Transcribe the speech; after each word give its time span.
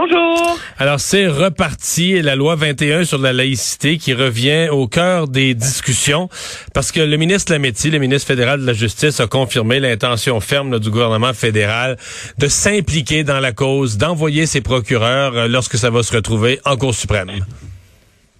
Bonjour. 0.00 0.56
Alors 0.78 1.00
c'est 1.00 1.26
reparti, 1.26 2.22
la 2.22 2.36
loi 2.36 2.54
21 2.54 3.02
sur 3.02 3.18
la 3.18 3.32
laïcité 3.32 3.98
qui 3.98 4.14
revient 4.14 4.68
au 4.70 4.86
cœur 4.86 5.26
des 5.26 5.54
discussions 5.54 6.28
parce 6.72 6.92
que 6.92 7.00
le 7.00 7.16
ministre 7.16 7.50
Lametti, 7.50 7.90
le 7.90 7.98
ministre 7.98 8.28
fédéral 8.28 8.60
de 8.60 8.66
la 8.66 8.74
Justice, 8.74 9.18
a 9.18 9.26
confirmé 9.26 9.80
l'intention 9.80 10.38
ferme 10.38 10.70
là, 10.70 10.78
du 10.78 10.90
gouvernement 10.90 11.32
fédéral 11.32 11.96
de 12.38 12.46
s'impliquer 12.46 13.24
dans 13.24 13.40
la 13.40 13.50
cause, 13.50 13.98
d'envoyer 13.98 14.46
ses 14.46 14.60
procureurs 14.60 15.36
euh, 15.36 15.48
lorsque 15.48 15.74
ça 15.74 15.90
va 15.90 16.04
se 16.04 16.14
retrouver 16.14 16.60
en 16.64 16.76
Cour 16.76 16.94
suprême. 16.94 17.30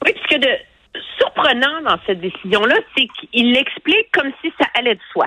Oui, 0.04 0.14
ce 0.14 0.36
que 0.36 0.40
de 0.40 0.52
surprenant 1.18 1.82
dans 1.84 1.98
cette 2.06 2.20
décision-là, 2.20 2.76
c'est 2.96 3.08
qu'il 3.18 3.52
l'explique 3.52 4.12
comme 4.12 4.30
si 4.44 4.52
ça 4.60 4.68
allait 4.78 4.94
de 4.94 5.00
soi 5.12 5.26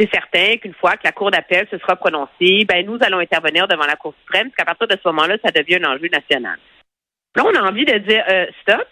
c'est 0.00 0.10
certain 0.12 0.56
qu'une 0.56 0.74
fois 0.74 0.96
que 0.96 1.04
la 1.04 1.12
Cour 1.12 1.30
d'appel 1.30 1.66
se 1.70 1.78
sera 1.78 1.94
prononcée, 1.96 2.64
ben, 2.66 2.86
nous 2.86 2.98
allons 3.02 3.18
intervenir 3.18 3.68
devant 3.68 3.84
la 3.84 3.96
Cour 3.96 4.14
suprême, 4.20 4.48
parce 4.48 4.56
qu'à 4.56 4.64
partir 4.64 4.88
de 4.88 4.96
ce 5.02 5.08
moment-là, 5.08 5.36
ça 5.44 5.50
devient 5.50 5.78
un 5.84 5.92
enjeu 5.92 6.08
national. 6.08 6.58
Là, 7.36 7.44
on 7.44 7.54
a 7.54 7.68
envie 7.68 7.84
de 7.84 7.98
dire 7.98 8.24
euh, 8.30 8.46
stop, 8.62 8.86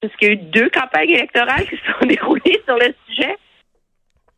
parce 0.00 0.14
qu'il 0.16 0.28
y 0.28 0.30
a 0.30 0.34
eu 0.34 0.36
deux 0.36 0.70
campagnes 0.70 1.10
électorales 1.10 1.64
qui 1.68 1.76
se 1.76 1.92
sont 1.92 2.06
déroulées 2.06 2.62
sur 2.64 2.76
le 2.76 2.94
sujet. 3.08 3.36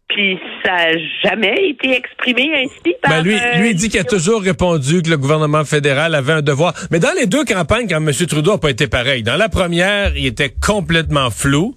Puis 0.09 0.39
ça 0.65 0.73
n'a 0.73 0.99
jamais 1.25 1.71
été 1.71 1.97
exprimé 1.97 2.49
ainsi 2.55 2.95
par. 3.03 3.11
Ben 3.11 3.23
lui, 3.25 3.35
euh, 3.35 3.59
lui 3.59 3.75
dit 3.75 3.89
qu'il 3.89 3.99
a 3.99 4.05
toujours 4.05 4.41
répondu 4.41 5.03
que 5.03 5.11
le 5.11 5.19
gouvernement 5.19 5.65
fédéral 5.65 6.15
avait 6.15 6.33
un 6.33 6.43
devoir. 6.43 6.75
Mais 6.93 7.01
dans 7.01 7.13
les 7.19 7.27
deux 7.27 7.45
campagnes, 7.45 7.89
quand 7.89 7.97
M. 7.97 8.13
Trudeau 8.13 8.53
n'a 8.53 8.59
pas 8.59 8.71
été 8.71 8.87
pareil. 8.87 9.25
Dans 9.25 9.37
la 9.37 9.49
première, 9.49 10.17
il 10.17 10.27
était 10.27 10.55
complètement 10.65 11.31
flou. 11.31 11.75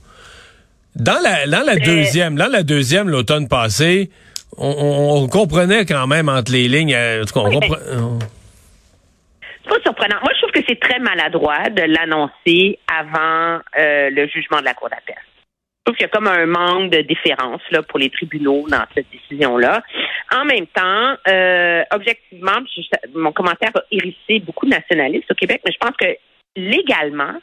Dans 0.95 1.19
la, 1.23 1.47
dans 1.47 1.65
la 1.65 1.75
deuxième, 1.75 2.35
dans 2.35 2.51
la 2.51 2.63
deuxième, 2.63 3.09
l'automne 3.09 3.47
passé, 3.47 4.09
on, 4.57 5.23
on, 5.23 5.27
comprenait 5.27 5.85
quand 5.85 6.07
même 6.07 6.29
entre 6.29 6.51
les 6.51 6.67
lignes. 6.67 6.93
Euh, 6.93 7.23
en 7.35 7.45
on 7.45 7.51
compre... 7.51 7.79
C'est 9.63 9.69
pas 9.69 9.81
surprenant. 9.83 10.17
Moi, 10.21 10.31
je 10.33 10.41
trouve 10.41 10.51
que 10.51 10.65
c'est 10.67 10.79
très 10.79 10.99
maladroit 10.99 11.69
de 11.69 11.83
l'annoncer 11.83 12.79
avant 12.87 13.61
euh, 13.77 14.09
le 14.09 14.27
jugement 14.27 14.59
de 14.59 14.65
la 14.65 14.73
Cour 14.73 14.89
d'appel. 14.89 15.15
Je 15.17 15.93
trouve 15.93 15.95
qu'il 15.95 16.05
y 16.05 16.09
a 16.09 16.09
comme 16.09 16.27
un 16.27 16.45
manque 16.45 16.91
de 16.91 17.01
différence 17.01 17.61
là, 17.71 17.81
pour 17.83 17.99
les 17.99 18.09
tribunaux 18.09 18.65
dans 18.67 18.83
cette 18.93 19.07
décision-là. 19.11 19.83
En 20.35 20.45
même 20.45 20.67
temps, 20.67 21.15
euh, 21.27 21.83
objectivement, 21.91 22.57
mon 23.15 23.31
commentaire 23.31 23.71
a 23.75 23.81
hérissé 23.91 24.39
beaucoup 24.39 24.65
de 24.65 24.71
nationalistes 24.71 25.31
au 25.31 25.35
Québec, 25.35 25.61
mais 25.65 25.71
je 25.71 25.77
pense 25.77 25.95
que 25.97 26.15
légalement, 26.55 27.33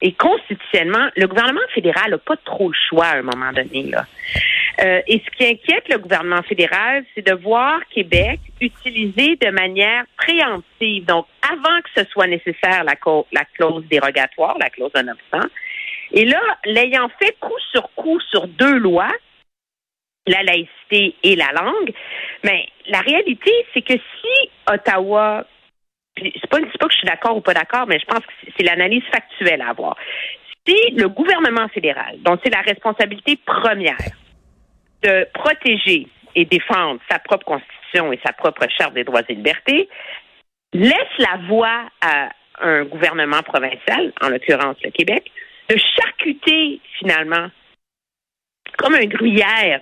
et 0.00 0.12
constitutionnellement, 0.12 1.08
le 1.16 1.26
gouvernement 1.26 1.66
fédéral 1.74 2.10
n'a 2.10 2.18
pas 2.18 2.36
trop 2.36 2.68
le 2.68 2.76
choix 2.88 3.06
à 3.06 3.16
un 3.18 3.22
moment 3.22 3.52
donné. 3.52 3.84
Là. 3.84 4.06
Euh, 4.80 5.02
et 5.08 5.20
ce 5.24 5.36
qui 5.36 5.44
inquiète 5.44 5.88
le 5.88 5.98
gouvernement 5.98 6.42
fédéral, 6.42 7.04
c'est 7.14 7.26
de 7.26 7.34
voir 7.34 7.80
Québec 7.90 8.38
utiliser 8.60 9.34
de 9.36 9.50
manière 9.50 10.04
préemptive, 10.16 11.04
donc 11.04 11.26
avant 11.42 11.80
que 11.80 11.90
ce 11.96 12.04
soit 12.10 12.28
nécessaire 12.28 12.84
la, 12.84 12.94
la 13.32 13.44
clause 13.56 13.84
dérogatoire, 13.88 14.56
la 14.60 14.70
clause 14.70 14.92
d'un 14.92 15.08
obstant. 15.08 15.48
Et 16.12 16.24
là, 16.24 16.40
l'ayant 16.64 17.10
fait 17.20 17.36
coup 17.40 17.58
sur 17.72 17.90
coup 17.96 18.20
sur 18.30 18.46
deux 18.46 18.78
lois, 18.78 19.12
la 20.28 20.44
laïcité 20.44 21.16
et 21.24 21.34
la 21.34 21.50
langue, 21.52 21.92
mais 22.44 22.66
la 22.86 23.00
réalité, 23.00 23.50
c'est 23.74 23.82
que 23.82 23.94
si 23.94 24.50
Ottawa 24.70 25.44
c'est 26.22 26.50
pas, 26.50 26.58
pas 26.60 26.86
que 26.86 26.92
je 26.92 26.98
suis 26.98 27.06
d'accord 27.06 27.36
ou 27.36 27.40
pas 27.40 27.54
d'accord, 27.54 27.86
mais 27.86 27.98
je 27.98 28.06
pense 28.06 28.20
que 28.20 28.32
c'est 28.56 28.64
l'analyse 28.64 29.04
factuelle 29.12 29.62
à 29.62 29.70
avoir. 29.70 29.96
Si 30.66 30.90
le 30.96 31.08
gouvernement 31.08 31.68
fédéral, 31.68 32.16
dont 32.20 32.38
c'est 32.42 32.54
la 32.54 32.60
responsabilité 32.60 33.38
première 33.44 33.96
de 35.02 35.26
protéger 35.32 36.08
et 36.34 36.44
défendre 36.44 37.00
sa 37.10 37.18
propre 37.18 37.44
constitution 37.44 38.12
et 38.12 38.20
sa 38.24 38.32
propre 38.32 38.66
charte 38.76 38.94
des 38.94 39.04
droits 39.04 39.22
et 39.28 39.34
libertés, 39.34 39.88
laisse 40.72 41.18
la 41.18 41.38
voie 41.48 41.88
à 42.02 42.28
un 42.60 42.84
gouvernement 42.84 43.42
provincial, 43.42 44.12
en 44.20 44.28
l'occurrence 44.28 44.76
le 44.82 44.90
Québec, 44.90 45.30
de 45.68 45.76
charcuter 45.96 46.80
finalement 46.98 47.48
comme 48.76 48.94
un 48.94 49.06
gruyère 49.06 49.80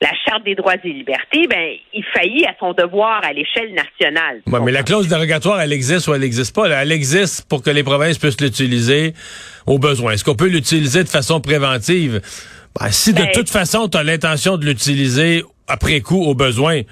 la 0.00 0.10
Charte 0.24 0.44
des 0.44 0.54
droits 0.54 0.74
et 0.82 0.88
libertés, 0.88 1.48
ben, 1.48 1.74
il 1.92 2.04
faillit 2.14 2.46
à 2.46 2.54
son 2.60 2.72
devoir 2.72 3.20
à 3.24 3.32
l'échelle 3.32 3.74
nationale. 3.74 4.42
Ouais, 4.46 4.60
mais 4.60 4.70
la 4.70 4.84
clause 4.84 5.08
dérogatoire, 5.08 5.60
elle 5.60 5.72
existe 5.72 6.06
ou 6.06 6.14
elle 6.14 6.20
n'existe 6.20 6.54
pas? 6.54 6.68
Elle 6.68 6.92
existe 6.92 7.48
pour 7.48 7.62
que 7.62 7.70
les 7.70 7.82
provinces 7.82 8.18
puissent 8.18 8.40
l'utiliser 8.40 9.14
au 9.66 9.78
besoin. 9.78 10.12
Est-ce 10.12 10.24
qu'on 10.24 10.36
peut 10.36 10.48
l'utiliser 10.48 11.02
de 11.02 11.08
façon 11.08 11.40
préventive? 11.40 12.20
Ben, 12.78 12.90
si 12.90 13.12
de 13.12 13.22
ben, 13.22 13.32
toute 13.32 13.50
façon, 13.50 13.88
tu 13.88 13.98
as 13.98 14.04
l'intention 14.04 14.56
de 14.56 14.64
l'utiliser 14.64 15.42
après 15.66 16.00
coup 16.00 16.22
au 16.22 16.34
besoin, 16.34 16.82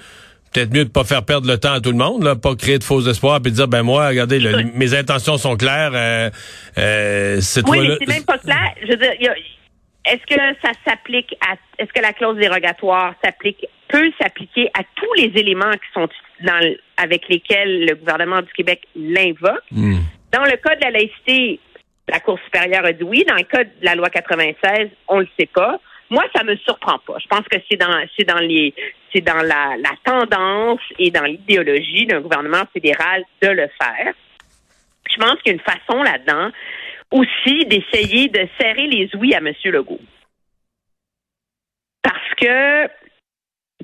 peut-être 0.51 0.73
mieux 0.73 0.83
de 0.83 0.89
pas 0.89 1.05
faire 1.05 1.23
perdre 1.23 1.47
le 1.47 1.57
temps 1.57 1.73
à 1.73 1.79
tout 1.79 1.91
le 1.91 1.97
monde, 1.97 2.23
là, 2.23 2.35
pas 2.35 2.55
créer 2.55 2.77
de 2.77 2.83
faux 2.83 3.01
espoirs 3.07 3.41
puis 3.41 3.53
dire 3.53 3.69
ben 3.69 3.83
moi, 3.83 4.09
regardez, 4.09 4.41
mes 4.75 4.93
intentions 4.93 5.37
sont 5.37 5.55
claires. 5.55 5.91
Euh, 5.93 6.29
euh, 6.77 7.39
oui, 7.67 7.87
mais 7.87 7.97
c'est 7.99 8.07
même 8.07 8.23
pas 8.25 8.37
clair. 8.37 8.73
Je 8.81 8.87
veux 8.87 8.97
dire, 8.97 9.13
y 9.21 9.27
a, 9.27 9.33
est-ce 10.07 10.25
que 10.25 10.41
ça 10.61 10.71
s'applique 10.85 11.35
à 11.41 11.55
est-ce 11.77 11.91
que 11.93 12.01
la 12.01 12.13
clause 12.13 12.37
dérogatoire 12.37 13.13
s'applique 13.23 13.65
peut 13.87 14.11
s'appliquer 14.19 14.69
à 14.73 14.81
tous 14.95 15.13
les 15.15 15.31
éléments 15.39 15.71
qui 15.71 15.91
sont 15.93 16.07
dans 16.43 16.75
avec 16.97 17.27
lesquels 17.29 17.85
le 17.85 17.95
gouvernement 17.95 18.41
du 18.41 18.51
Québec 18.53 18.87
l'invoque? 18.95 19.63
Hmm. 19.71 19.99
Dans 20.31 20.43
le 20.43 20.57
cas 20.57 20.75
de 20.75 20.81
la 20.81 20.91
laïcité, 20.91 21.59
la 22.07 22.19
Cour 22.19 22.39
supérieure 22.45 22.85
a 22.85 22.93
dit 22.93 23.03
oui. 23.03 23.23
Dans 23.27 23.35
le 23.35 23.43
cas 23.43 23.63
de 23.63 23.71
la 23.81 23.95
loi 23.95 24.09
96, 24.09 24.89
on 25.07 25.19
le 25.19 25.27
sait 25.39 25.49
pas. 25.53 25.79
Moi, 26.09 26.23
ça 26.33 26.43
me 26.43 26.55
surprend 26.57 26.99
pas. 26.99 27.17
Je 27.21 27.27
pense 27.27 27.45
que 27.49 27.57
c'est 27.69 27.77
dans 27.77 28.05
c'est 28.17 28.25
dans 28.25 28.39
les 28.39 28.73
c'est 29.13 29.21
dans 29.21 29.41
la, 29.41 29.75
la 29.77 29.91
tendance 30.03 30.81
et 30.99 31.11
dans 31.11 31.23
l'idéologie 31.23 32.05
d'un 32.05 32.21
gouvernement 32.21 32.63
fédéral 32.73 33.23
de 33.41 33.49
le 33.49 33.69
faire. 33.81 34.13
Je 35.09 35.17
pense 35.17 35.41
qu'il 35.41 35.47
y 35.47 35.49
a 35.49 35.53
une 35.53 35.59
façon 35.59 36.03
là-dedans 36.03 36.51
aussi 37.11 37.65
d'essayer 37.65 38.29
de 38.29 38.47
serrer 38.59 38.87
les 38.87 39.09
ouïes 39.15 39.33
à 39.33 39.37
M. 39.37 39.53
Legault. 39.65 39.99
Parce 42.01 42.33
que 42.35 42.87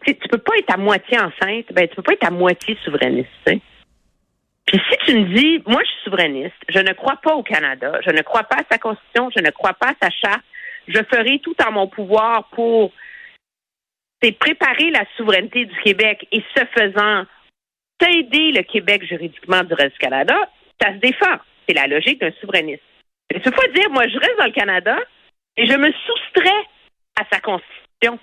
tu 0.06 0.28
peux 0.29 0.38
pas 0.38 0.57
être 0.57 0.73
à 0.73 0.78
moitié 0.78 1.17
enceinte, 1.19 1.72
ben 1.72 1.88
tu 1.88 1.95
peux 1.95 2.03
pas 2.03 2.13
être 2.13 2.28
à 2.28 2.31
moitié 2.31 2.78
souverainiste. 2.84 3.29
Puis 3.45 4.81
si 4.89 4.97
tu 5.06 5.19
me 5.19 5.35
dis, 5.35 5.63
moi 5.66 5.81
je 5.84 5.89
suis 5.89 6.03
souverainiste, 6.03 6.56
je 6.69 6.79
ne 6.79 6.94
crois 6.94 7.17
pas 7.17 7.35
au 7.35 7.44
Canada, 7.44 8.00
je 8.06 8.11
ne 8.11 8.22
crois 8.22 8.44
pas 8.44 8.57
à 8.57 8.63
sa 8.69 8.78
constitution, 8.78 9.29
je 9.35 9.41
ne 9.41 9.50
crois 9.51 9.73
pas 9.73 9.90
à 9.90 9.95
sa 10.01 10.09
charte, 10.09 10.44
je 10.88 11.00
ferai 11.11 11.40
tout 11.40 11.55
en 11.66 11.72
mon 11.72 11.88
pouvoir 11.88 12.50
pour 12.50 12.91
préparer 14.40 14.90
la 14.91 15.05
souveraineté 15.17 15.66
du 15.66 15.75
Québec 15.81 16.25
et 16.31 16.41
ce 16.55 16.63
faisant, 16.78 17.25
aider 18.09 18.51
le 18.51 18.63
Québec 18.63 19.05
juridiquement 19.05 19.63
du 19.63 19.73
reste 19.73 19.94
du 19.94 20.00
Canada, 20.00 20.35
ça 20.81 20.94
se 20.94 20.97
défend. 20.97 21.38
C'est 21.67 21.73
la 21.73 21.88
logique 21.88 22.19
d'un 22.19 22.31
souverainiste. 22.41 22.84
Tu 23.29 23.39
peux 23.39 23.51
pas 23.51 23.67
dire, 23.73 23.89
moi, 23.89 24.07
je 24.07 24.17
reste 24.17 24.38
dans 24.38 24.45
le 24.45 24.51
Canada 24.51 24.97
et 25.57 25.66
je 25.66 25.73
me 25.73 25.91
soustrais 25.91 26.66
à 27.19 27.23
sa 27.31 27.39
constitution. 27.39 28.19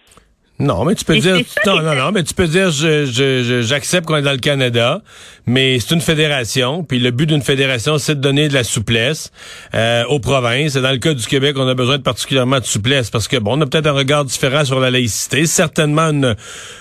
Non, 0.60 0.84
mais 0.84 0.94
tu 0.94 1.06
peux 1.06 1.18
dire 1.18 1.36
non, 1.66 1.82
non, 1.82 1.94
non, 1.94 2.12
mais 2.12 2.22
tu 2.22 2.34
peux 2.34 2.46
dire 2.46 2.70
je, 2.70 3.62
j'accepte 3.62 4.06
qu'on 4.06 4.16
est 4.16 4.22
dans 4.22 4.32
le 4.32 4.38
Canada, 4.38 5.00
mais 5.46 5.80
c'est 5.80 5.94
une 5.94 6.02
fédération, 6.02 6.84
puis 6.84 6.98
le 6.98 7.10
but 7.10 7.26
d'une 7.26 7.42
fédération, 7.42 7.96
c'est 7.96 8.14
de 8.14 8.20
donner 8.20 8.48
de 8.48 8.54
la 8.54 8.62
souplesse 8.62 9.32
euh, 9.74 10.04
aux 10.04 10.20
provinces. 10.20 10.76
Et 10.76 10.82
dans 10.82 10.90
le 10.90 10.98
cas 10.98 11.14
du 11.14 11.26
Québec, 11.26 11.56
on 11.58 11.66
a 11.66 11.74
besoin 11.74 11.96
de 11.96 12.02
particulièrement 12.02 12.60
de 12.60 12.66
souplesse 12.66 13.08
parce 13.08 13.26
que 13.26 13.38
bon, 13.38 13.56
on 13.56 13.60
a 13.62 13.66
peut-être 13.66 13.86
un 13.86 13.92
regard 13.92 14.26
différent 14.26 14.64
sur 14.64 14.80
la 14.80 14.90
laïcité, 14.90 15.46
certainement 15.46 16.10
une, 16.10 16.36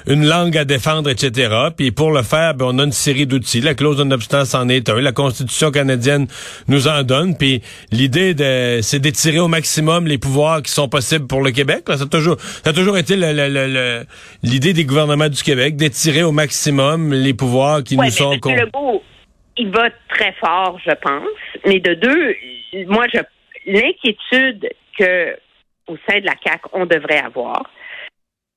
une 0.07 0.25
langue 0.25 0.57
à 0.57 0.65
défendre, 0.65 1.09
etc. 1.09 1.55
Puis 1.75 1.91
pour 1.91 2.11
le 2.11 2.23
faire, 2.23 2.55
ben, 2.55 2.65
on 2.67 2.79
a 2.79 2.83
une 2.83 2.91
série 2.91 3.27
d'outils. 3.27 3.61
La 3.61 3.75
clause 3.75 3.97
de 3.97 4.03
non-obstance 4.03 4.55
en 4.55 4.67
est 4.67 4.89
un. 4.89 4.99
La 4.99 5.13
Constitution 5.13 5.71
canadienne 5.71 6.27
nous 6.67 6.89
en 6.89 7.03
donne. 7.03 7.37
Puis 7.37 7.61
l'idée, 7.91 8.33
de, 8.33 8.79
c'est 8.81 8.99
d'étirer 8.99 9.39
au 9.39 9.47
maximum 9.47 10.05
les 10.05 10.17
pouvoirs 10.17 10.61
qui 10.61 10.71
sont 10.71 10.89
possibles 10.89 11.27
pour 11.27 11.41
le 11.41 11.51
Québec. 11.51 11.85
Ça 11.87 12.03
a 12.03 12.05
toujours, 12.05 12.35
ça 12.63 12.71
a 12.71 12.73
toujours 12.73 12.97
été 12.97 13.15
le 13.15 13.68
l'idée 14.43 14.73
des 14.73 14.85
gouvernements 14.85 15.29
du 15.29 15.41
Québec 15.43 15.75
d'étirer 15.75 16.23
au 16.23 16.31
maximum 16.31 17.13
les 17.13 17.33
pouvoirs 17.33 17.83
qui 17.83 17.97
nous 17.97 18.09
sont... 18.09 18.33
M. 18.33 18.39
Legault, 18.55 19.03
il 19.57 19.69
va 19.71 19.89
très 20.09 20.33
fort, 20.33 20.79
je 20.85 20.91
pense. 20.91 21.27
Mais 21.65 21.79
de 21.79 21.93
deux, 21.93 22.35
moi, 22.87 23.05
je 23.13 23.19
l'inquiétude 23.65 24.69
que 24.97 25.37
au 25.87 25.97
sein 26.07 26.19
de 26.19 26.25
la 26.25 26.35
CAC 26.35 26.61
on 26.73 26.85
devrait 26.85 27.19
avoir, 27.19 27.63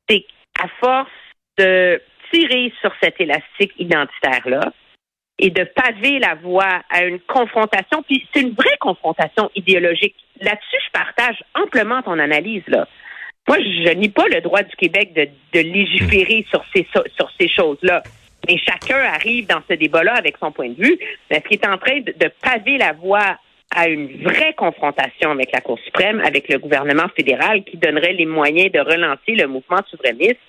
c'est 0.08 0.24
qu'à 0.54 0.68
force 0.80 1.10
de 1.58 2.00
tirer 2.32 2.72
sur 2.80 2.92
cet 3.02 3.20
élastique 3.20 3.72
identitaire-là 3.78 4.72
et 5.38 5.50
de 5.50 5.64
paver 5.64 6.18
la 6.18 6.34
voie 6.36 6.82
à 6.90 7.04
une 7.04 7.18
confrontation, 7.20 8.02
puis 8.02 8.26
c'est 8.32 8.42
une 8.42 8.54
vraie 8.54 8.76
confrontation 8.80 9.50
idéologique. 9.54 10.14
Là-dessus, 10.40 10.76
je 10.86 10.90
partage 10.92 11.42
amplement 11.54 12.02
ton 12.02 12.18
analyse, 12.18 12.62
là. 12.68 12.86
Moi, 13.48 13.58
je 13.58 13.94
nie 13.94 14.08
pas 14.08 14.26
le 14.28 14.40
droit 14.40 14.62
du 14.62 14.74
Québec 14.76 15.12
de, 15.14 15.60
légiférer 15.60 16.46
sur 16.50 16.64
ces, 16.74 16.86
sur 16.92 17.30
ces 17.38 17.48
choses-là. 17.48 18.02
Et 18.48 18.58
chacun 18.58 18.98
arrive 18.98 19.46
dans 19.46 19.62
ce 19.68 19.74
débat-là 19.74 20.14
avec 20.14 20.36
son 20.38 20.50
point 20.50 20.68
de 20.68 20.82
vue. 20.82 20.98
Est-ce 21.30 21.42
qu'il 21.48 21.58
est 21.58 21.66
en 21.66 21.78
train 21.78 22.00
de, 22.00 22.12
de 22.12 22.30
paver 22.42 22.78
la 22.78 22.92
voie 22.92 23.38
à 23.74 23.88
une 23.88 24.22
vraie 24.22 24.54
confrontation 24.54 25.30
avec 25.30 25.50
la 25.52 25.60
Cour 25.60 25.78
suprême, 25.84 26.20
avec 26.24 26.48
le 26.48 26.58
gouvernement 26.58 27.08
fédéral 27.16 27.64
qui 27.64 27.76
donnerait 27.76 28.12
les 28.12 28.26
moyens 28.26 28.70
de 28.70 28.80
relancer 28.80 29.34
le 29.34 29.46
mouvement 29.46 29.80
souverainiste? 29.90 30.40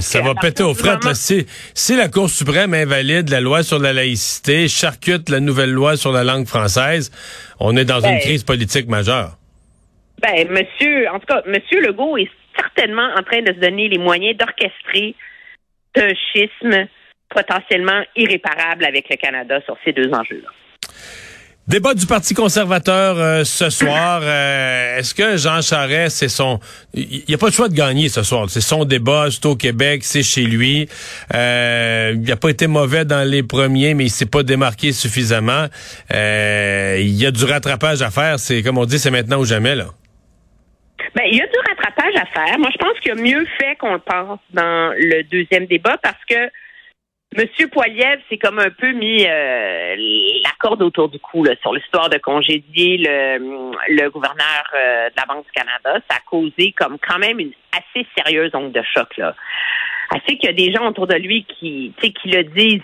ça 0.00 0.20
va 0.20 0.34
péter 0.34 0.62
aux 0.62 0.74
frettes. 0.74 1.02
Si, 1.14 1.96
la 1.96 2.08
Cour 2.08 2.30
suprême 2.30 2.74
invalide 2.74 3.28
la 3.28 3.40
loi 3.40 3.62
sur 3.62 3.78
la 3.78 3.92
laïcité, 3.92 4.68
charcute 4.68 5.28
la 5.28 5.40
nouvelle 5.40 5.72
loi 5.72 5.96
sur 5.96 6.12
la 6.12 6.24
langue 6.24 6.46
française, 6.46 7.10
on 7.60 7.76
est 7.76 7.84
dans 7.84 8.00
une 8.00 8.14
ben, 8.14 8.20
crise 8.20 8.44
politique 8.44 8.88
majeure. 8.88 9.36
Ben, 10.20 10.48
monsieur, 10.50 11.08
en 11.08 11.18
tout 11.18 11.26
cas, 11.26 11.42
monsieur 11.46 11.80
Legault 11.80 12.16
est 12.16 12.30
certainement 12.56 13.08
en 13.16 13.22
train 13.22 13.42
de 13.42 13.52
se 13.52 13.58
donner 13.58 13.88
les 13.88 13.98
moyens 13.98 14.36
d'orchestrer 14.36 15.14
un 15.96 16.12
schisme 16.14 16.86
potentiellement 17.28 18.02
irréparable 18.16 18.84
avec 18.84 19.08
le 19.10 19.16
Canada 19.16 19.60
sur 19.64 19.76
ces 19.84 19.92
deux 19.92 20.10
enjeux-là. 20.12 20.50
Débat 21.68 21.94
du 21.94 22.06
Parti 22.06 22.34
conservateur 22.34 23.16
euh, 23.18 23.44
ce 23.44 23.70
soir. 23.70 24.20
Euh, 24.24 24.98
est-ce 24.98 25.14
que 25.14 25.36
Jean 25.36 25.62
Charest, 25.62 26.16
c'est 26.16 26.28
son... 26.28 26.58
Il 26.92 27.22
n'y 27.28 27.34
a 27.34 27.38
pas 27.38 27.46
le 27.46 27.52
choix 27.52 27.68
de 27.68 27.74
gagner 27.74 28.08
ce 28.08 28.24
soir. 28.24 28.50
C'est 28.50 28.60
son 28.60 28.84
débat, 28.84 29.28
c'est 29.30 29.46
au 29.46 29.54
Québec, 29.54 30.02
c'est 30.02 30.24
chez 30.24 30.42
lui. 30.42 30.88
Euh, 31.34 32.14
il 32.16 32.22
n'a 32.22 32.36
pas 32.36 32.50
été 32.50 32.66
mauvais 32.66 33.04
dans 33.04 33.22
les 33.22 33.44
premiers, 33.44 33.94
mais 33.94 34.06
il 34.06 34.10
s'est 34.10 34.26
pas 34.26 34.42
démarqué 34.42 34.90
suffisamment. 34.90 35.66
il 36.10 37.14
y 37.14 37.26
a 37.26 37.30
du 37.30 37.44
rattrapage 37.44 38.02
à 38.02 38.10
faire. 38.10 38.40
C'est 38.40 38.62
Comme 38.64 38.78
on 38.78 38.84
dit, 38.84 38.98
c'est 38.98 39.12
maintenant 39.12 39.38
ou 39.38 39.44
jamais. 39.44 39.76
là. 39.76 39.86
Ben, 41.14 41.24
il 41.26 41.36
y 41.36 41.42
a 41.42 41.46
du 41.46 41.58
rattrapage 41.68 42.14
à 42.16 42.26
faire. 42.26 42.58
Moi, 42.58 42.70
je 42.72 42.78
pense 42.78 42.98
qu'il 43.00 43.12
a 43.12 43.14
mieux 43.14 43.44
fait 43.60 43.76
qu'on 43.76 43.94
le 43.94 43.98
pense 43.98 44.40
dans 44.50 44.94
le 44.96 45.22
deuxième 45.24 45.66
débat 45.66 45.98
parce 45.98 46.24
que 46.28 46.50
Monsieur 47.36 47.66
Poiliev 47.68 48.20
s'est 48.28 48.36
comme 48.36 48.58
un 48.58 48.70
peu 48.70 48.92
mis 48.92 49.24
euh, 49.26 49.96
la 50.44 50.50
corde 50.58 50.82
autour 50.82 51.08
du 51.08 51.18
cou 51.18 51.44
là, 51.44 51.54
sur 51.62 51.72
l'histoire 51.72 52.10
de 52.10 52.18
congédier 52.18 52.98
le, 52.98 53.72
le 53.88 54.10
gouverneur 54.10 54.64
euh, 54.74 55.08
de 55.08 55.14
la 55.16 55.24
Banque 55.26 55.46
du 55.46 55.52
Canada. 55.52 55.98
Ça 56.10 56.16
a 56.16 56.20
causé 56.28 56.72
comme 56.72 56.98
quand 56.98 57.18
même 57.18 57.38
une 57.40 57.52
assez 57.72 58.06
sérieuse 58.16 58.50
onde 58.54 58.72
de 58.72 58.82
choc 58.82 59.16
là. 59.16 59.34
Assez 60.10 60.36
qu'il 60.36 60.44
y 60.44 60.48
a 60.48 60.52
des 60.52 60.72
gens 60.72 60.86
autour 60.88 61.06
de 61.06 61.14
lui 61.14 61.44
qui, 61.44 61.94
qui 61.98 62.28
le 62.28 62.44
disent 62.44 62.82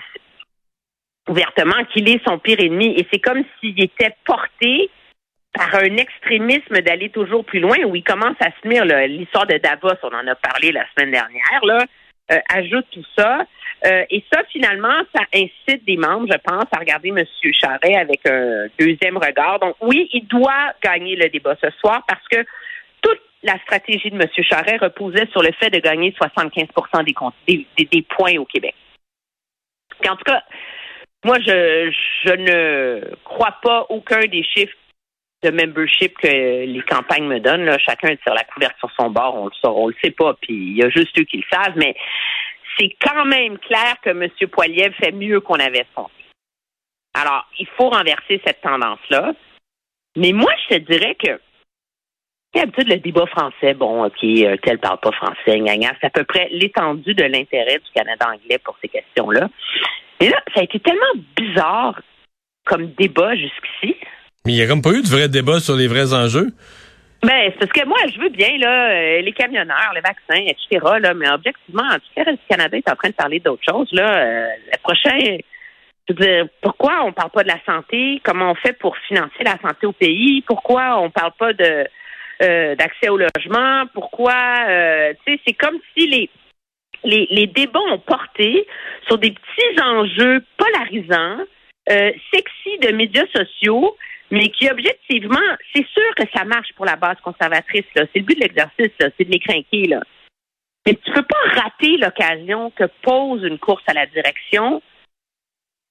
ouvertement 1.28 1.84
qu'il 1.92 2.08
est 2.08 2.24
son 2.26 2.38
pire 2.38 2.60
ennemi 2.60 2.94
et 2.96 3.06
c'est 3.12 3.20
comme 3.20 3.44
s'il 3.60 3.78
était 3.82 4.14
porté 4.24 4.88
par 5.58 5.74
un 5.74 5.96
extrémisme 5.96 6.80
d'aller 6.80 7.10
toujours 7.10 7.44
plus 7.44 7.58
loin 7.58 7.76
où 7.84 7.96
il 7.96 8.04
commence 8.04 8.36
à 8.40 8.46
se 8.46 8.60
tenir 8.62 8.84
l'histoire 8.84 9.46
de 9.46 9.58
Davos, 9.58 9.98
on 10.04 10.14
en 10.14 10.26
a 10.26 10.34
parlé 10.36 10.70
la 10.72 10.84
semaine 10.94 11.10
dernière 11.10 11.64
là, 11.64 11.84
euh, 12.30 12.38
ajoute 12.54 12.86
tout 12.92 13.04
ça. 13.16 13.44
Euh, 13.86 14.04
et 14.10 14.24
ça, 14.32 14.42
finalement, 14.50 15.02
ça 15.14 15.22
incite 15.32 15.84
des 15.84 15.96
membres, 15.96 16.26
je 16.30 16.38
pense, 16.38 16.64
à 16.72 16.78
regarder 16.78 17.08
M. 17.08 17.24
Charret 17.52 17.96
avec 17.96 18.26
un 18.28 18.66
deuxième 18.78 19.16
regard. 19.16 19.58
Donc, 19.60 19.76
oui, 19.80 20.08
il 20.12 20.26
doit 20.26 20.72
gagner 20.82 21.16
le 21.16 21.28
débat 21.28 21.56
ce 21.62 21.70
soir 21.78 22.02
parce 22.06 22.26
que 22.28 22.44
toute 23.00 23.20
la 23.42 23.58
stratégie 23.60 24.10
de 24.10 24.16
M. 24.16 24.28
Charret 24.42 24.78
reposait 24.78 25.26
sur 25.30 25.42
le 25.42 25.52
fait 25.52 25.70
de 25.70 25.78
gagner 25.78 26.14
75 26.16 26.66
des, 27.46 27.66
des, 27.76 27.84
des, 27.84 28.02
points 28.02 28.36
au 28.36 28.44
Québec. 28.44 28.74
en 30.08 30.16
tout 30.16 30.24
cas, 30.24 30.42
moi, 31.24 31.38
je, 31.40 31.92
je 32.24 32.32
ne 32.32 33.14
crois 33.24 33.56
pas 33.62 33.86
aucun 33.88 34.20
des 34.20 34.42
chiffres 34.42 34.74
de 35.42 35.50
membership 35.50 36.16
que 36.18 36.26
les 36.26 36.82
campagnes 36.82 37.26
me 37.26 37.38
donnent. 37.38 37.64
Là. 37.64 37.78
Chacun 37.78 38.14
tire 38.16 38.34
la 38.34 38.44
couverture 38.44 38.88
sur 38.90 38.90
son 38.98 39.10
bord, 39.10 39.34
on 39.36 39.46
le 39.46 39.68
on 39.68 39.88
le 39.88 39.94
sait 40.02 40.10
pas, 40.10 40.34
puis 40.40 40.54
il 40.54 40.76
y 40.76 40.82
a 40.82 40.90
juste 40.90 41.18
eux 41.18 41.24
qui 41.24 41.38
le 41.38 41.44
savent, 41.50 41.76
mais 41.76 41.94
c'est 42.78 42.96
quand 43.00 43.24
même 43.24 43.58
clair 43.58 43.96
que 44.02 44.10
M. 44.10 44.28
Poiliev 44.50 44.92
fait 44.94 45.12
mieux 45.12 45.40
qu'on 45.40 45.54
avait 45.54 45.86
pensé. 45.94 46.12
Alors, 47.14 47.46
il 47.58 47.66
faut 47.76 47.88
renverser 47.88 48.40
cette 48.44 48.60
tendance-là. 48.60 49.32
Mais 50.16 50.32
moi, 50.32 50.52
je 50.64 50.76
te 50.76 50.80
dirais 50.80 51.16
que 51.16 51.40
d'habitude, 52.54 52.88
le 52.88 52.98
débat 52.98 53.26
français, 53.26 53.74
bon, 53.74 54.04
OK, 54.04 54.24
euh, 54.24 54.56
tel 54.62 54.78
parle 54.78 54.98
pas 54.98 55.12
français, 55.12 55.58
gna, 55.58 55.92
c'est 56.00 56.06
à 56.06 56.10
peu 56.10 56.24
près 56.24 56.48
l'étendue 56.50 57.14
de 57.14 57.24
l'intérêt 57.24 57.78
du 57.78 57.90
Canada 57.94 58.26
anglais 58.28 58.58
pour 58.58 58.76
ces 58.80 58.88
questions-là. 58.88 59.48
Mais 60.20 60.28
là, 60.28 60.40
ça 60.54 60.60
a 60.60 60.64
été 60.64 60.80
tellement 60.80 61.04
bizarre 61.36 62.00
comme 62.64 62.92
débat 62.94 63.36
jusqu'ici. 63.36 63.96
Mais 64.48 64.54
il 64.54 64.56
n'y 64.56 64.62
a 64.62 64.66
comme 64.66 64.80
pas 64.80 64.92
eu 64.92 65.02
de 65.02 65.08
vrai 65.08 65.28
débat 65.28 65.60
sur 65.60 65.76
les 65.76 65.88
vrais 65.88 66.14
enjeux. 66.14 66.46
Ben, 67.22 67.52
c'est 67.52 67.58
parce 67.58 67.70
que 67.70 67.86
moi, 67.86 67.98
je 68.10 68.18
veux 68.18 68.30
bien, 68.30 68.56
là, 68.56 68.92
euh, 68.92 69.20
les 69.20 69.32
camionneurs, 69.32 69.92
les 69.94 70.00
vaccins, 70.00 70.42
etc., 70.42 70.86
là, 71.02 71.12
mais 71.12 71.28
objectivement, 71.28 71.82
en 71.82 71.96
tout 71.96 72.08
cas, 72.16 72.24
le 72.24 72.38
Canada 72.48 72.74
est 72.74 72.90
en 72.90 72.96
train 72.96 73.10
de 73.10 73.14
parler 73.14 73.40
d'autres 73.40 73.62
choses, 73.68 73.92
là. 73.92 74.08
Euh, 74.16 74.46
le 74.72 74.78
prochain, 74.82 75.18
je 76.08 76.14
veux 76.14 76.14
dire, 76.14 76.46
pourquoi 76.62 77.04
on 77.04 77.12
parle 77.12 77.28
pas 77.28 77.42
de 77.42 77.48
la 77.48 77.62
santé? 77.66 78.22
Comment 78.24 78.52
on 78.52 78.54
fait 78.54 78.72
pour 78.72 78.96
financer 79.06 79.44
la 79.44 79.58
santé 79.60 79.84
au 79.86 79.92
pays? 79.92 80.40
Pourquoi 80.46 80.98
on 80.98 81.10
parle 81.10 81.32
pas 81.38 81.52
de 81.52 81.86
euh, 82.40 82.74
d'accès 82.74 83.10
au 83.10 83.18
logement? 83.18 83.84
Pourquoi, 83.92 84.32
tu 85.26 85.34
sais, 85.34 85.40
c'est 85.46 85.52
comme 85.52 85.76
si 85.94 86.06
les, 86.06 86.30
les, 87.04 87.26
les 87.28 87.46
débats 87.48 87.80
ont 87.90 87.98
porté 87.98 88.66
sur 89.08 89.18
des 89.18 89.32
petits 89.32 89.82
enjeux 89.82 90.42
polarisants, 90.56 91.44
sexy 91.86 92.78
de 92.80 92.92
médias 92.92 93.26
sociaux, 93.36 93.94
mais 94.30 94.50
qui 94.50 94.70
objectivement, 94.70 95.38
c'est 95.74 95.86
sûr 95.86 96.14
que 96.16 96.24
ça 96.34 96.44
marche 96.44 96.72
pour 96.74 96.84
la 96.84 96.96
base 96.96 97.18
conservatrice. 97.22 97.86
Là. 97.94 98.04
C'est 98.12 98.20
le 98.20 98.24
but 98.24 98.36
de 98.36 98.42
l'exercice, 98.42 98.92
c'est 98.98 99.24
de 99.24 99.30
les. 99.30 99.86
Là. 99.86 100.02
Mais 100.86 100.94
tu 100.94 101.12
peux 101.12 101.22
pas 101.22 101.60
rater 101.60 101.96
l'occasion 101.96 102.70
que 102.70 102.84
pose 103.02 103.42
une 103.44 103.58
course 103.58 103.82
à 103.86 103.94
la 103.94 104.06
direction, 104.06 104.82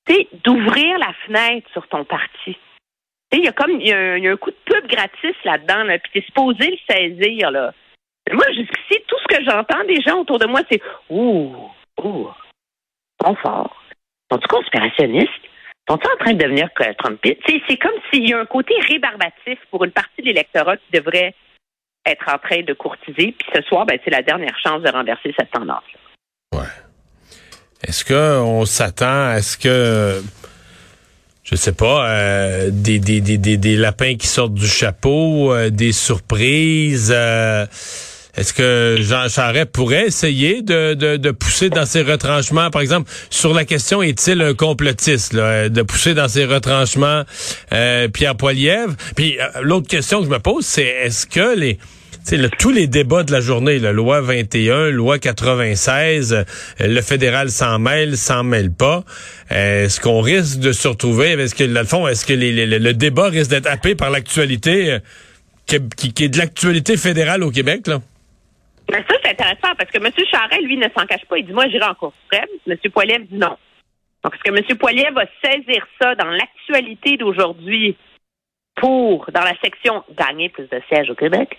c'est 0.07 0.27
d'ouvrir 0.43 0.97
la 0.99 1.13
fenêtre 1.25 1.69
sur 1.71 1.87
ton 1.87 2.05
parti. 2.05 2.57
Il 3.31 3.43
y 3.43 3.47
a 3.47 3.51
comme 3.51 3.81
il 3.81 3.87
y, 3.87 3.91
a 3.93 4.31
un 4.31 4.37
coup 4.37 4.51
de 4.51 4.57
pub 4.65 4.87
gratis 4.87 5.35
là-dedans, 5.43 5.83
là, 5.83 5.99
puis 5.99 6.11
tu 6.13 6.19
es 6.19 6.21
supposé 6.21 6.71
le 6.71 6.77
saisir. 6.89 7.51
Là. 7.51 7.73
moi, 8.31 8.45
jusqu'ici, 8.53 9.03
tout 9.07 9.17
ce 9.19 9.37
que 9.37 9.43
j'entends 9.43 9.83
des 9.83 10.01
gens 10.01 10.19
autour 10.19 10.39
de 10.39 10.47
moi, 10.47 10.61
c'est 10.71 10.81
Ouh, 11.09 11.69
ouh, 12.01 12.29
confort. 13.19 13.83
Sont-ils 14.31 14.47
conspirationnistes? 14.47 15.31
Sont 15.87 15.95
en 15.95 16.17
train 16.19 16.33
de 16.33 16.43
devenir 16.43 16.69
Trumpiste? 16.97 17.41
C'est 17.67 17.77
comme 17.77 17.91
s'il 18.11 18.29
y 18.29 18.33
a 18.33 18.39
un 18.39 18.45
côté 18.45 18.73
rébarbatif 18.87 19.59
pour 19.71 19.83
une 19.85 19.91
partie 19.91 20.21
de 20.21 20.27
l'électorat 20.27 20.77
qui 20.77 20.91
devrait 20.93 21.33
être 22.05 22.33
en 22.33 22.37
train 22.37 22.61
de 22.61 22.73
courtiser. 22.73 23.35
Puis 23.37 23.49
ce 23.53 23.61
soir, 23.63 23.85
ben, 23.85 23.99
c'est 24.03 24.11
la 24.11 24.21
dernière 24.21 24.57
chance 24.63 24.81
de 24.81 24.89
renverser 24.89 25.33
cette 25.37 25.51
tendance-là. 25.51 26.59
Ouais. 26.59 26.67
Est-ce 27.83 28.05
qu'on 28.05 28.65
s'attend 28.65 29.29
à 29.29 29.41
ce 29.41 29.57
que, 29.57 30.21
je 31.43 31.55
sais 31.55 31.75
pas, 31.75 32.09
euh, 32.09 32.69
des, 32.71 32.99
des, 32.99 33.21
des, 33.21 33.37
des, 33.37 33.75
lapins 33.75 34.15
qui 34.15 34.27
sortent 34.27 34.55
du 34.55 34.67
chapeau, 34.67 35.53
euh, 35.53 35.69
des 35.69 35.91
surprises? 35.91 37.13
Euh, 37.15 37.65
est-ce 38.37 38.53
que 38.53 38.97
Jean 38.99 39.27
Charest 39.29 39.71
pourrait 39.71 40.05
essayer 40.05 40.61
de, 40.61 40.93
de, 40.93 41.31
pousser 41.31 41.69
dans 41.71 41.87
ses 41.87 42.03
retranchements, 42.03 42.69
par 42.69 42.81
exemple, 42.81 43.09
sur 43.31 43.51
la 43.51 43.65
question 43.65 44.03
est-il 44.03 44.43
un 44.43 44.53
complotiste, 44.53 45.33
là, 45.33 45.69
de 45.69 45.81
pousser 45.81 46.13
dans 46.13 46.27
ses 46.27 46.45
retranchements 46.45 47.23
euh, 47.73 48.07
Pierre 48.09 48.35
Poilievre? 48.35 48.95
Puis 49.15 49.39
euh, 49.39 49.47
l'autre 49.63 49.87
question 49.87 50.19
que 50.19 50.25
je 50.25 50.29
me 50.29 50.37
pose, 50.37 50.63
c'est 50.65 50.85
est-ce 50.85 51.25
que 51.25 51.57
les 51.57 51.79
tous 52.59 52.71
les 52.71 52.87
débats 52.87 53.23
de 53.23 53.31
la 53.31 53.39
journée, 53.39 53.79
la 53.79 53.93
loi 53.93 54.19
21, 54.19 54.89
loi 54.89 55.17
96, 55.17 56.33
euh, 56.33 56.43
le 56.79 57.01
fédéral 57.01 57.49
s'en 57.49 57.79
mêle, 57.79 58.17
s'en 58.17 58.43
mêle 58.43 58.71
pas. 58.71 59.03
Est-ce 59.49 59.99
qu'on 59.99 60.19
risque 60.19 60.59
de 60.59 60.73
se 60.73 60.89
retrouver, 60.89 61.31
est-ce 61.31 61.55
que, 61.55 61.63
dans 61.63 61.79
le 61.79 61.87
fond, 61.87 62.07
est-ce 62.07 62.25
que 62.25 62.33
le 62.33 62.93
débat 62.93 63.29
risque 63.29 63.49
d'être 63.49 63.67
happé 63.67 63.95
par 63.95 64.09
l'actualité, 64.09 64.97
qui, 65.65 65.79
qui, 66.13 66.25
est 66.25 66.29
de 66.29 66.37
l'actualité 66.37 66.97
fédérale 66.97 67.43
au 67.43 67.49
Québec, 67.49 67.87
là? 67.87 68.01
Ça, 68.89 69.15
c'est 69.21 69.31
intéressant 69.31 69.75
parce 69.77 69.91
que 69.91 69.97
M. 69.97 70.09
Charret, 70.31 70.61
lui, 70.61 70.77
ne 70.77 70.87
s'en 70.97 71.05
cache 71.05 71.25
pas. 71.25 71.37
Il 71.37 71.45
dit, 71.45 71.53
moi, 71.53 71.67
j'irai 71.67 71.85
en 71.85 71.93
cours 71.93 72.13
suprême. 72.23 72.47
M. 72.67 72.77
Poiliev 72.91 73.23
dit 73.25 73.37
non. 73.37 73.57
Donc, 74.23 74.33
est-ce 74.33 74.43
que 74.43 74.57
M. 74.57 74.77
Poiliev 74.77 75.13
va 75.13 75.25
saisir 75.43 75.85
ça 76.01 76.15
dans 76.15 76.29
l'actualité 76.29 77.17
d'aujourd'hui 77.17 77.97
pour, 78.75 79.29
dans 79.31 79.41
la 79.41 79.53
section 79.63 80.03
gagner 80.15 80.49
plus 80.49 80.69
de 80.69 80.81
sièges 80.87 81.09
au 81.09 81.15
Québec, 81.15 81.57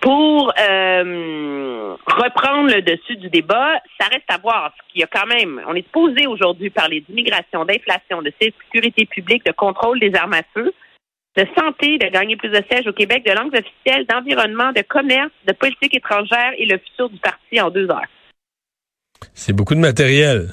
pour 0.00 0.52
euh, 0.58 1.94
reprendre 2.06 2.74
le 2.74 2.82
dessus 2.82 3.16
du 3.16 3.28
débat, 3.28 3.80
ça 4.00 4.06
reste 4.06 4.28
à 4.28 4.38
voir. 4.38 4.72
Parce 4.72 4.88
qu'il 4.88 5.00
y 5.00 5.04
a 5.04 5.06
quand 5.06 5.26
même, 5.26 5.62
on 5.68 5.74
est 5.74 5.86
posé 5.88 6.26
aujourd'hui 6.26 6.70
par 6.70 6.88
les 6.88 7.04
immigrations, 7.08 7.64
d'inflation, 7.64 8.22
de 8.22 8.32
sécurité 8.40 9.06
publique, 9.06 9.44
de 9.44 9.52
contrôle 9.52 10.00
des 10.00 10.14
armes 10.14 10.34
à 10.34 10.42
feu 10.54 10.72
de 11.36 11.46
santé, 11.58 11.98
de 11.98 12.06
gagner 12.08 12.36
plus 12.36 12.50
de 12.50 12.62
sièges 12.70 12.86
au 12.86 12.92
Québec, 12.92 13.24
de 13.26 13.32
langues 13.32 13.54
officielles, 13.54 14.06
d'environnement, 14.06 14.72
de 14.72 14.82
commerce, 14.82 15.32
de 15.46 15.52
politique 15.52 15.96
étrangère 15.96 16.52
et 16.56 16.66
le 16.66 16.78
futur 16.78 17.10
du 17.10 17.18
parti 17.18 17.60
en 17.60 17.70
deux 17.70 17.90
heures. 17.90 18.08
C'est 19.32 19.52
beaucoup 19.52 19.74
de 19.74 19.80
matériel. 19.80 20.48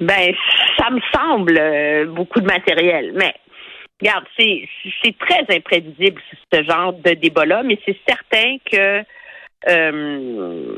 Ben, 0.00 0.32
ça 0.78 0.90
me 0.90 1.00
semble 1.12 1.58
euh, 1.58 2.06
beaucoup 2.06 2.40
de 2.40 2.46
matériel. 2.46 3.12
Mais, 3.14 3.34
regarde, 4.00 4.24
c'est, 4.38 4.68
très 5.18 5.44
imprévisible 5.54 6.20
ce 6.52 6.62
genre 6.62 6.92
de 6.92 7.12
débat-là, 7.12 7.62
mais 7.62 7.78
c'est 7.84 7.98
certain 8.08 8.56
que, 8.70 9.04
euh, 9.68 10.76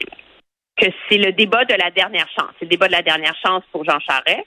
que 0.77 0.87
c'est 1.09 1.19
le 1.19 1.33
débat 1.33 1.65
de 1.65 1.75
la 1.75 1.91
dernière 1.91 2.29
chance. 2.37 2.51
C'est 2.59 2.65
le 2.65 2.71
débat 2.71 2.89
de 2.89 2.93
la 2.93 3.03
dernière 3.03 3.37
chance 3.45 3.63
pour 3.71 3.85
Jean 3.85 4.01
Charest. 4.01 4.47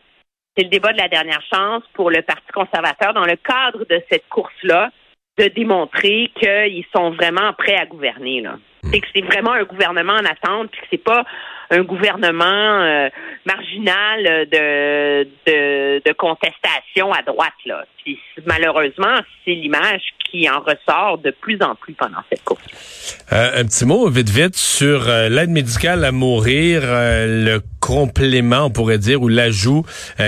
C'est 0.55 0.63
le 0.63 0.69
débat 0.69 0.93
de 0.93 0.97
la 0.97 1.09
dernière 1.09 1.41
chance 1.53 1.83
pour 1.93 2.09
le 2.09 2.21
Parti 2.21 2.51
conservateur 2.53 3.13
dans 3.13 3.25
le 3.25 3.35
cadre 3.35 3.85
de 3.89 4.01
cette 4.09 4.27
course-là 4.29 4.89
de 5.37 5.47
démontrer 5.49 6.31
qu'ils 6.39 6.85
sont 6.95 7.11
vraiment 7.11 7.51
prêts 7.53 7.75
à 7.75 7.85
gouverner. 7.85 8.41
Là. 8.41 8.57
C'est 8.91 9.01
que 9.01 9.07
c'est 9.13 9.25
vraiment 9.25 9.51
un 9.51 9.63
gouvernement 9.63 10.13
en 10.13 10.25
attente, 10.25 10.71
puis 10.71 10.81
que 10.81 10.87
c'est 10.91 11.03
pas 11.03 11.25
un 11.71 11.81
gouvernement 11.81 12.45
euh, 12.45 13.09
marginal 13.45 14.23
de, 14.23 15.23
de, 15.45 16.01
de 16.05 16.13
contestation 16.13 17.11
à 17.11 17.21
droite. 17.23 17.53
Là. 17.65 17.83
Puis 18.03 18.19
malheureusement, 18.45 19.17
c'est 19.43 19.55
l'image 19.55 20.03
qui 20.23 20.49
en 20.49 20.59
ressort 20.59 21.17
de 21.17 21.31
plus 21.31 21.61
en 21.61 21.75
plus 21.75 21.93
pendant 21.93 22.21
cette 22.29 22.43
course. 22.43 23.25
Euh, 23.33 23.61
un 23.61 23.65
petit 23.65 23.85
mot 23.85 24.07
vite 24.09 24.29
vite 24.29 24.55
sur 24.55 25.09
euh, 25.09 25.27
l'aide 25.27 25.49
médicale 25.49 26.05
à 26.05 26.11
mourir, 26.11 26.81
le 26.83 27.59
complément, 27.85 28.65
on 28.65 28.69
pourrait 28.71 28.97
dire, 28.97 29.21
ou 29.21 29.27
l'ajout 29.27 29.85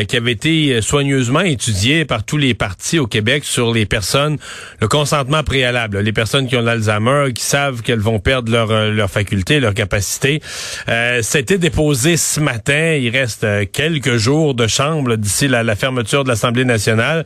qui 0.07 0.15
avait 0.15 0.33
été 0.33 0.81
soigneusement 0.81 1.41
étudié 1.41 2.05
par 2.05 2.23
tous 2.23 2.37
les 2.37 2.53
partis 2.53 2.99
au 2.99 3.07
Québec 3.07 3.43
sur 3.45 3.73
les 3.73 3.85
personnes, 3.87 4.37
le 4.79 4.87
consentement 4.87 5.41
préalable, 5.43 5.99
les 5.99 6.13
personnes 6.13 6.47
qui 6.47 6.55
ont 6.55 6.61
l'Alzheimer, 6.61 7.33
qui 7.33 7.43
savent 7.43 7.81
qu'elles 7.81 7.99
vont 7.99 8.19
perdre 8.19 8.51
leur, 8.51 8.91
leur 8.91 9.09
faculté, 9.09 9.59
leur 9.59 9.73
capacité. 9.73 10.41
Euh, 10.89 11.21
c'était 11.21 11.57
déposé 11.57 12.17
ce 12.17 12.39
matin. 12.39 12.93
Il 12.93 13.09
reste 13.09 13.45
quelques 13.71 14.17
jours 14.17 14.53
de 14.53 14.67
chambre 14.67 15.15
d'ici 15.15 15.47
la, 15.47 15.63
la, 15.63 15.75
fermeture 15.75 16.23
de 16.23 16.29
l'Assemblée 16.29 16.65
nationale. 16.65 17.25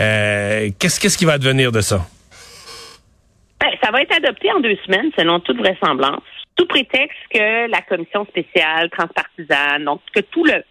Euh, 0.00 0.68
qu'est-ce, 0.78 1.16
qui 1.16 1.24
va 1.24 1.38
devenir 1.38 1.72
de 1.72 1.80
ça? 1.80 2.06
Ben, 3.60 3.70
ça 3.82 3.90
va 3.90 4.02
être 4.02 4.14
adopté 4.16 4.50
en 4.52 4.60
deux 4.60 4.76
semaines, 4.86 5.10
selon 5.16 5.40
toute 5.40 5.58
vraisemblance, 5.58 6.22
sous 6.60 6.66
prétexte 6.66 7.18
que 7.32 7.70
la 7.70 7.80
commission 7.80 8.26
spéciale 8.26 8.90
transpartisane, 8.90 9.84
donc 9.84 10.02
que 10.14 10.20
tout 10.20 10.44
le, 10.44 10.62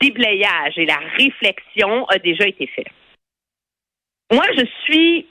déblayage 0.00 0.78
et 0.78 0.86
la 0.86 1.00
réflexion 1.18 2.06
a 2.06 2.18
déjà 2.18 2.46
été 2.46 2.66
fait. 2.68 2.86
Moi, 4.32 4.44
je 4.56 4.64
suis 4.84 5.26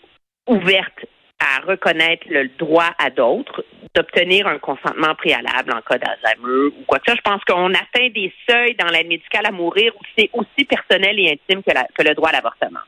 ouverte 0.47 1.05
à 1.39 1.61
reconnaître 1.65 2.27
le 2.29 2.49
droit 2.59 2.91
à 2.99 3.09
d'autres 3.09 3.63
d'obtenir 3.95 4.47
un 4.47 4.59
consentement 4.59 5.15
préalable 5.15 5.73
en 5.73 5.81
cas 5.81 5.97
d'Alzheimer 5.97 6.73
ou 6.77 6.83
quoi 6.85 6.99
que 6.99 7.05
ce 7.07 7.15
soit. 7.15 7.21
Je 7.25 7.31
pense 7.31 7.43
qu'on 7.45 7.73
atteint 7.73 8.09
des 8.09 8.31
seuils 8.47 8.75
dans 8.75 8.87
l'aide 8.87 9.07
médicale 9.07 9.45
à 9.45 9.51
mourir 9.51 9.93
où 9.95 10.03
c'est 10.17 10.29
aussi 10.33 10.65
personnel 10.65 11.17
et 11.19 11.31
intime 11.31 11.63
que, 11.63 11.73
la, 11.73 11.85
que 11.97 12.03
le 12.03 12.13
droit 12.13 12.29
à 12.29 12.33
l'avortement. 12.33 12.81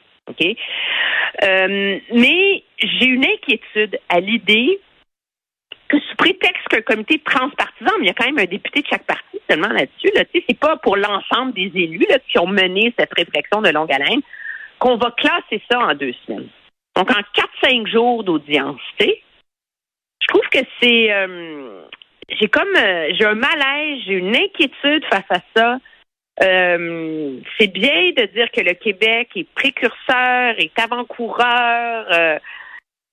Euh, 1.43 1.99
mais 2.13 2.63
j'ai 2.79 3.05
une 3.05 3.25
inquiétude 3.25 3.97
à 4.09 4.19
l'idée 4.19 4.79
que 5.87 5.99
sous 5.99 6.15
prétexte 6.15 6.67
qu'un 6.69 6.81
comité 6.81 7.19
transpartisan, 7.19 7.91
mais 7.99 8.05
il 8.05 8.07
y 8.07 8.09
a 8.09 8.13
quand 8.13 8.25
même 8.25 8.39
un 8.39 8.45
député 8.45 8.81
de 8.81 8.87
chaque 8.87 9.05
parti 9.05 9.39
seulement 9.49 9.69
là-dessus, 9.69 10.11
là, 10.15 10.23
c'est 10.33 10.59
pas 10.59 10.77
pour 10.77 10.97
l'ensemble 10.97 11.53
des 11.53 11.71
élus 11.75 12.05
là, 12.09 12.19
qui 12.27 12.37
ont 12.39 12.47
mené 12.47 12.93
cette 12.97 13.13
réflexion 13.13 13.61
de 13.61 13.69
longue 13.69 13.91
haleine 13.91 14.21
qu'on 14.79 14.97
va 14.97 15.11
classer 15.11 15.61
ça 15.69 15.79
en 15.79 15.95
deux 15.95 16.13
semaines. 16.25 16.49
Donc, 16.95 17.09
en 17.11 17.21
quatre, 17.33 17.53
cinq 17.63 17.87
jours 17.87 18.23
d'audience, 18.23 18.81
tu 18.99 19.07
je 19.07 20.27
trouve 20.27 20.47
que 20.49 20.59
c'est... 20.81 21.11
Euh, 21.11 21.83
j'ai 22.27 22.47
comme... 22.47 22.75
Euh, 22.75 23.09
j'ai 23.13 23.25
un 23.25 23.35
malaise, 23.35 24.01
j'ai 24.05 24.13
une 24.13 24.35
inquiétude 24.35 25.05
face 25.05 25.29
à 25.29 25.39
ça. 25.55 25.79
Euh, 26.43 27.39
c'est 27.57 27.71
bien 27.71 28.11
de 28.15 28.25
dire 28.33 28.51
que 28.51 28.61
le 28.61 28.73
Québec 28.73 29.29
est 29.35 29.47
précurseur, 29.55 30.55
est 30.57 30.77
avant-coureur 30.77 32.39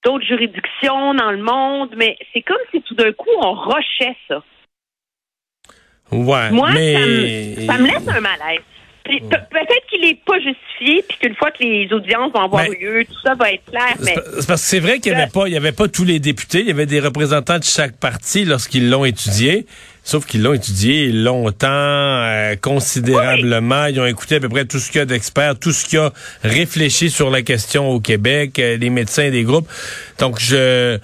d'autres 0.04 0.24
juridictions 0.26 1.14
dans 1.14 1.30
le 1.30 1.42
monde, 1.42 1.90
mais 1.96 2.16
c'est 2.32 2.42
comme 2.42 2.58
si 2.70 2.82
tout 2.82 2.94
d'un 2.94 3.12
coup 3.12 3.30
on 3.40 3.54
rochait 3.54 4.16
ça. 4.28 4.42
Ouais, 6.12 6.50
Moi, 6.50 6.70
mais... 6.72 6.94
ça, 6.94 7.00
me, 7.00 7.66
ça 7.66 7.78
me 7.78 7.86
laisse 7.86 8.08
un 8.08 8.20
malaise. 8.20 8.60
Peut-être 9.04 9.86
qu'il 9.90 10.00
n'est 10.00 10.18
pas 10.26 10.38
justifié, 10.38 11.04
puis 11.06 11.18
qu'une 11.20 11.34
fois 11.34 11.50
que 11.50 11.62
les 11.62 11.88
audiences 11.92 12.32
vont 12.32 12.42
avoir 12.42 12.64
ben, 12.64 12.74
lieu, 12.80 13.04
tout 13.04 13.20
ça 13.22 13.34
va 13.34 13.52
être 13.52 13.64
clair. 13.66 13.94
Mais 14.00 14.14
c'est 14.14 14.46
parce 14.46 14.62
que 14.62 14.68
c'est 14.68 14.80
vrai 14.80 14.98
qu'il 14.98 15.12
n'y 15.12 15.20
avait 15.20 15.30
pas, 15.30 15.46
il 15.46 15.52
y 15.52 15.56
avait 15.56 15.72
pas 15.72 15.88
tous 15.88 16.04
les 16.04 16.20
députés, 16.20 16.60
il 16.60 16.68
y 16.68 16.70
avait 16.70 16.86
des 16.86 17.00
représentants 17.00 17.58
de 17.58 17.64
chaque 17.64 17.96
parti 17.96 18.44
lorsqu'ils 18.44 18.88
l'ont 18.88 19.04
étudié. 19.04 19.66
Sauf 20.06 20.26
qu'ils 20.26 20.42
l'ont 20.42 20.52
étudié 20.52 21.12
longtemps, 21.12 21.68
euh, 21.68 22.56
considérablement. 22.56 23.86
Ils 23.86 23.98
ont 24.00 24.06
écouté 24.06 24.36
à 24.36 24.40
peu 24.40 24.50
près 24.50 24.66
tout 24.66 24.78
ce 24.78 24.90
qu'il 24.90 24.98
y 24.98 25.02
a 25.02 25.06
d'experts, 25.06 25.58
tout 25.58 25.72
ce 25.72 25.86
qu'il 25.86 25.98
y 25.98 26.02
a 26.02 26.12
réfléchi 26.42 27.10
sur 27.10 27.30
la 27.30 27.40
question 27.40 27.88
au 27.90 28.00
Québec, 28.00 28.58
euh, 28.58 28.76
les 28.76 28.90
médecins 28.90 29.24
et 29.24 29.30
des 29.30 29.44
groupes. 29.44 29.66
Donc, 30.18 30.38
je, 30.40 30.98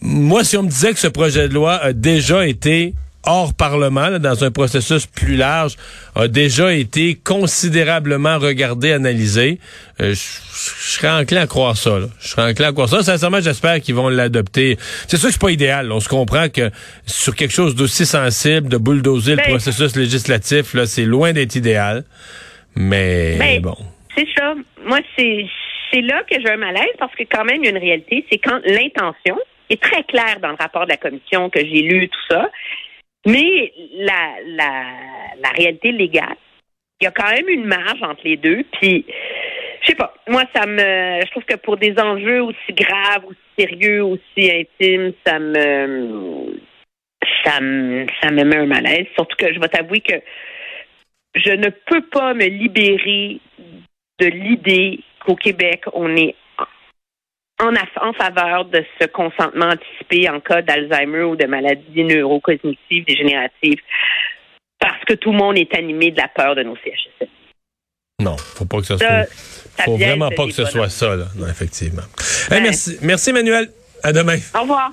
moi, 0.00 0.44
si 0.44 0.56
on 0.58 0.64
me 0.64 0.68
disait 0.68 0.92
que 0.92 0.98
ce 0.98 1.08
projet 1.08 1.48
de 1.48 1.54
loi 1.54 1.76
a 1.76 1.92
déjà 1.92 2.46
été 2.46 2.94
hors 3.26 3.54
Parlement, 3.54 4.18
dans 4.18 4.44
un 4.44 4.50
processus 4.50 5.06
plus 5.06 5.36
large, 5.36 5.76
a 6.14 6.28
déjà 6.28 6.72
été 6.72 7.14
considérablement 7.14 8.38
regardé, 8.38 8.92
analysé. 8.92 9.58
Euh, 10.00 10.14
je, 10.14 10.14
serais 10.14 11.10
enclin 11.10 11.42
à 11.42 11.46
croire 11.46 11.76
ça. 11.76 11.98
Là. 11.98 12.06
Je 12.20 12.28
serais 12.28 12.50
enclin 12.50 12.68
à 12.68 12.72
croire 12.72 12.88
ça. 12.88 13.02
Sincèrement, 13.02 13.40
j'espère 13.40 13.80
qu'ils 13.80 13.94
vont 13.94 14.08
l'adopter. 14.08 14.76
C'est 15.06 15.16
sûr 15.16 15.28
que 15.28 15.34
c'est 15.34 15.40
pas 15.40 15.50
idéal. 15.50 15.92
On 15.92 16.00
se 16.00 16.08
comprend 16.08 16.48
que 16.48 16.70
sur 17.06 17.34
quelque 17.36 17.52
chose 17.52 17.74
d'aussi 17.74 18.06
sensible, 18.06 18.68
de 18.68 18.78
bulldozer 18.78 19.32
le 19.32 19.36
ben, 19.36 19.48
processus 19.48 19.96
législatif, 19.96 20.74
là, 20.74 20.86
c'est 20.86 21.04
loin 21.04 21.32
d'être 21.32 21.54
idéal. 21.54 22.04
Mais 22.74 23.36
ben, 23.38 23.62
bon. 23.62 23.76
C'est 24.16 24.28
ça. 24.36 24.54
Moi, 24.84 24.98
c'est 25.16 25.46
c'est 25.92 26.00
là 26.00 26.22
que 26.28 26.40
j'ai 26.40 26.50
un 26.50 26.56
malaise 26.56 26.94
parce 26.98 27.14
que 27.14 27.24
quand 27.24 27.44
même, 27.44 27.62
il 27.62 27.64
y 27.64 27.68
a 27.68 27.70
une 27.70 27.78
réalité, 27.78 28.24
c'est 28.30 28.38
quand 28.38 28.60
l'intention 28.64 29.38
est 29.70 29.80
très 29.80 30.02
claire 30.04 30.38
dans 30.40 30.48
le 30.48 30.56
rapport 30.58 30.84
de 30.84 30.90
la 30.90 30.96
commission 30.96 31.50
que 31.50 31.60
j'ai 31.60 31.82
lu, 31.82 32.08
tout 32.08 32.34
ça, 32.34 32.50
mais 33.26 33.72
la, 33.94 34.36
la, 34.46 35.50
réalité 35.56 35.92
légale, 35.92 36.36
il 37.00 37.04
y 37.04 37.06
a 37.06 37.10
quand 37.10 37.30
même 37.30 37.48
une 37.48 37.66
marge 37.66 38.02
entre 38.02 38.22
les 38.24 38.36
deux. 38.36 38.64
Puis, 38.80 39.04
je 39.82 39.86
sais 39.86 39.94
pas, 39.94 40.14
moi, 40.28 40.44
ça 40.54 40.66
me. 40.66 40.78
Je 40.78 41.30
trouve 41.30 41.44
que 41.44 41.56
pour 41.56 41.76
des 41.76 41.94
enjeux 41.98 42.42
aussi 42.42 42.72
graves, 42.72 43.24
aussi 43.26 43.38
sérieux, 43.58 44.04
aussi 44.04 44.50
intimes, 44.50 45.12
ça 45.26 45.38
me. 45.38 46.60
Ça 47.44 47.60
me, 47.60 48.06
ça 48.20 48.30
me 48.30 48.44
met 48.44 48.56
un 48.56 48.66
malaise. 48.66 49.06
Surtout 49.14 49.36
que 49.36 49.52
je 49.52 49.60
vais 49.60 49.68
t'avouer 49.68 50.00
que 50.00 50.14
je 51.34 51.52
ne 51.52 51.68
peux 51.68 52.02
pas 52.02 52.34
me 52.34 52.46
libérer 52.46 53.38
de 54.18 54.26
l'idée 54.26 55.00
qu'au 55.24 55.36
Québec, 55.36 55.84
on 55.92 56.14
est 56.16 56.34
en, 57.60 58.12
faveur 58.14 58.64
de 58.66 58.84
ce 59.00 59.06
consentement 59.06 59.66
anticipé 59.66 60.28
en 60.28 60.40
cas 60.40 60.62
d'Alzheimer 60.62 61.22
ou 61.22 61.36
de 61.36 61.46
maladies 61.46 62.04
neurocognitives 62.04 63.04
dégénératives 63.06 63.80
parce 64.78 65.04
que 65.06 65.14
tout 65.14 65.30
le 65.30 65.38
monde 65.38 65.58
est 65.58 65.74
animé 65.76 66.10
de 66.10 66.16
la 66.18 66.28
peur 66.28 66.56
de 66.56 66.62
nos 66.62 66.76
CHSLD. 66.76 67.30
Non, 68.20 68.36
faut 68.36 68.64
pas 68.64 68.78
que 68.78 68.86
ce 68.86 68.96
soit. 68.96 69.26
faut 69.84 69.96
vraiment 69.96 70.30
pas 70.30 70.46
que 70.46 70.52
ce 70.52 70.64
soit 70.64 70.88
ça, 70.88 71.16
là. 71.16 71.26
Non, 71.36 71.46
effectivement. 71.48 72.02
merci. 72.50 72.98
Merci, 73.02 73.30
Emmanuel. 73.30 73.68
À 74.02 74.12
demain. 74.12 74.38
Au 74.54 74.62
revoir. 74.62 74.92